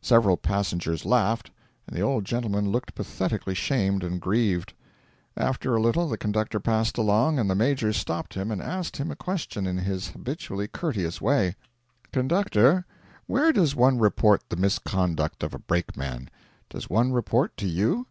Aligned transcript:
Several 0.00 0.36
passengers 0.36 1.04
laughed, 1.04 1.50
and 1.88 1.96
the 1.96 2.02
old 2.02 2.24
gentleman 2.24 2.70
looked 2.70 2.94
pathetically 2.94 3.52
shamed 3.56 4.04
and 4.04 4.20
grieved. 4.20 4.74
After 5.36 5.74
a 5.74 5.80
little 5.82 6.08
the 6.08 6.16
conductor 6.16 6.60
passed 6.60 6.96
along, 6.98 7.40
and 7.40 7.50
the 7.50 7.56
Major 7.56 7.92
stopped 7.92 8.34
him 8.34 8.52
and 8.52 8.62
asked 8.62 8.98
him 8.98 9.10
a 9.10 9.16
question 9.16 9.66
in 9.66 9.78
his 9.78 10.06
habitually 10.10 10.68
courteous 10.68 11.20
way: 11.20 11.56
'Conductor, 12.12 12.86
where 13.26 13.50
does 13.50 13.74
one 13.74 13.98
report 13.98 14.44
the 14.50 14.56
misconduct 14.56 15.42
of 15.42 15.52
a 15.52 15.58
brakeman? 15.58 16.30
Does 16.70 16.88
one 16.88 17.10
report 17.10 17.56
to 17.56 17.66
you?' 17.66 18.06